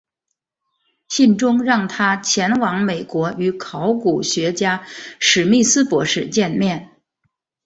[1.09, 4.83] 信中让他前往美国与考古学家
[5.19, 6.99] 史密斯博士见面。